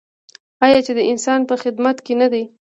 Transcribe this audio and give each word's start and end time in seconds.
آیا 0.65 0.79
چې 0.85 0.91
د 0.97 1.01
انسان 1.11 1.39
په 1.49 1.55
خدمت 1.61 1.97
کې 2.05 2.13
نه 2.21 2.27
دی؟ 2.33 2.43